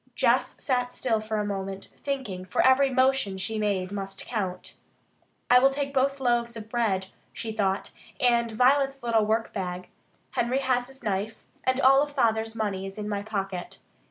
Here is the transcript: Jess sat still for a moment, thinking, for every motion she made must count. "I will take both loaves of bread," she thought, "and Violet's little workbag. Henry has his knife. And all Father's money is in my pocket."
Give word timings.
Jess 0.15 0.55
sat 0.57 0.91
still 0.95 1.19
for 1.21 1.37
a 1.37 1.45
moment, 1.45 1.89
thinking, 2.03 2.43
for 2.43 2.63
every 2.65 2.89
motion 2.89 3.37
she 3.37 3.59
made 3.59 3.91
must 3.91 4.25
count. 4.25 4.73
"I 5.47 5.59
will 5.59 5.69
take 5.69 5.93
both 5.93 6.19
loaves 6.19 6.57
of 6.57 6.69
bread," 6.71 7.09
she 7.33 7.51
thought, 7.51 7.91
"and 8.19 8.49
Violet's 8.51 9.03
little 9.03 9.27
workbag. 9.27 9.89
Henry 10.31 10.57
has 10.57 10.87
his 10.87 11.03
knife. 11.03 11.35
And 11.65 11.79
all 11.81 12.07
Father's 12.07 12.55
money 12.55 12.87
is 12.87 12.97
in 12.97 13.07
my 13.07 13.21
pocket." 13.21 13.77